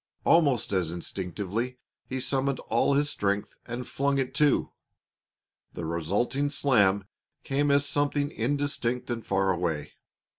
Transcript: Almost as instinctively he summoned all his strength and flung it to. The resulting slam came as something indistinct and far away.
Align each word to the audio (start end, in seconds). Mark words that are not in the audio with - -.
Almost 0.23 0.73
as 0.73 0.89
instinctively 0.89 1.77
he 2.07 2.19
summoned 2.19 2.57
all 2.71 2.95
his 2.95 3.07
strength 3.11 3.55
and 3.67 3.87
flung 3.87 4.17
it 4.17 4.33
to. 4.33 4.71
The 5.73 5.85
resulting 5.85 6.49
slam 6.49 7.07
came 7.43 7.69
as 7.69 7.85
something 7.85 8.31
indistinct 8.31 9.11
and 9.11 9.23
far 9.23 9.51
away. 9.51 9.91